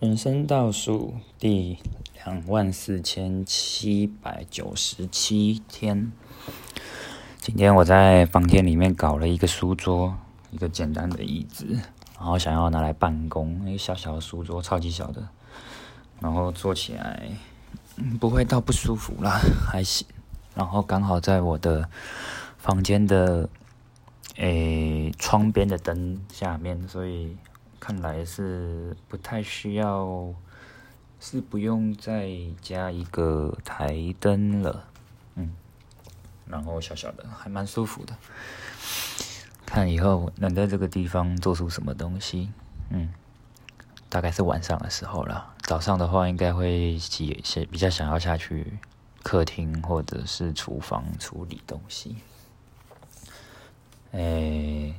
[0.00, 1.76] 人生倒数第
[2.24, 6.12] 两万四千七百九十七天。
[7.40, 10.16] 今天我在房间里面搞了一个书桌，
[10.52, 11.66] 一个简单的椅子，
[12.16, 13.68] 然后想要拿来办公。
[13.68, 15.28] 一个小小的书桌，超级小的，
[16.20, 17.28] 然后坐起来
[18.20, 20.06] 不会到不舒服啦，还行。
[20.54, 21.88] 然后刚好在我的
[22.56, 23.48] 房间的
[24.36, 27.36] 诶窗边的灯下面，所以。
[27.88, 30.34] 看来是不太需要，
[31.18, 34.84] 是不用再加一个台灯了，
[35.36, 35.54] 嗯，
[36.44, 38.14] 然后小小的还蛮舒服的，
[39.64, 42.50] 看以后能在这个地方做出什么东西，
[42.90, 43.10] 嗯，
[44.10, 48.78] 大概是晚上的时候了，早上的话应该会些比较想要下去
[49.22, 52.18] 客厅或者是厨房处理东西，
[54.12, 54.94] 哎，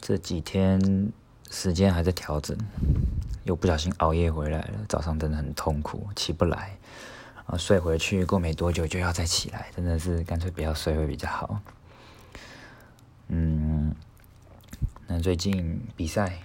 [0.00, 1.12] 这几天。
[1.52, 2.56] 时间还在调整，
[3.44, 4.78] 又不小心熬夜回来了。
[4.88, 6.78] 早上真的很痛苦，起不来，
[7.36, 11.60] 然后睡回去，过没多久就要再起来，真的是干脆不要睡会比较好。
[13.28, 13.94] 嗯，
[15.06, 16.38] 那最近比赛，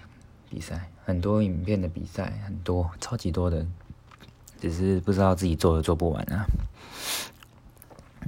[0.50, 3.66] 比赛很多影片的比赛很多，超级多的，
[4.60, 6.46] 只是不知道自己做的做不完啊。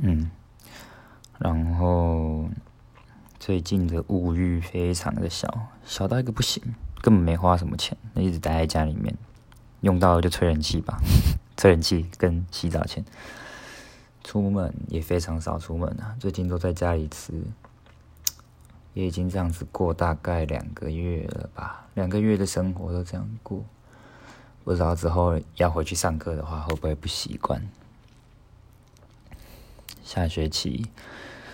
[0.01, 0.31] 嗯，
[1.37, 2.49] 然后。
[3.39, 6.61] 最近的物欲非常的小，小到一个不行，
[7.01, 9.15] 根本没花什么钱，那一直待在家里面，
[9.79, 10.99] 用到了就吹人气吧，
[11.55, 13.05] 吹人气跟洗澡钱，
[14.25, 17.31] 出门也非常少出门啊，最近都在家里吃，
[18.93, 23.63] 也已经这样子过大概两个月了吧，两个月的生活都这样过，
[24.65, 27.65] 不知道之后要回去上课的话会不会不习惯，
[30.03, 30.85] 下学期，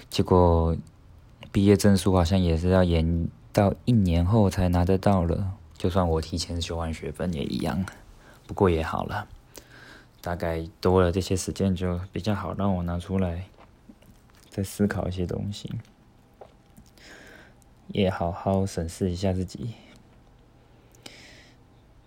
[0.09, 0.75] 结果。
[1.55, 7.85] 毕业证书好像也是要延到一年后才拿得到了，就算我提前修完学分也一样。
[8.45, 9.29] 不过也好了，
[10.19, 13.45] 大概多了这些时间就比较好让我拿出来
[14.49, 15.71] 再思考一些东西，
[17.87, 19.75] 也好好审视一下自己。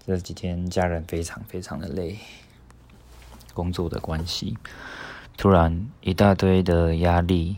[0.04, 2.18] 这几天家人非常非常的累，
[3.54, 4.58] 工作的关系，
[5.38, 7.56] 突然一大堆的压力。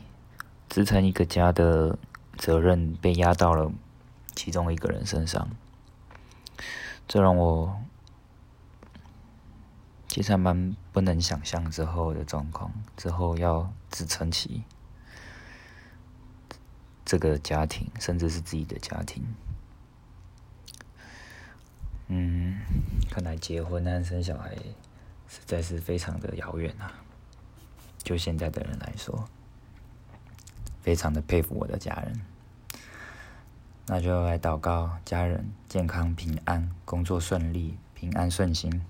[0.70, 1.98] 支撑一个家的
[2.38, 3.72] 责任被压到了
[4.36, 5.50] 其中一个人身上，
[7.08, 7.82] 这让我
[10.06, 12.72] 其实还蛮不能想象之后的状况。
[12.96, 14.62] 之后要支撑起
[17.04, 19.24] 这个家庭，甚至是自己的家庭，
[22.06, 22.60] 嗯，
[23.10, 24.56] 看来结婚和生小孩
[25.26, 26.94] 实在是非常的遥远啊！
[27.98, 29.28] 就现在的人来说。
[30.90, 32.20] 非常的佩服我的家人，
[33.86, 38.84] 那就来祷告家人健康平安，工作顺利，平安顺心。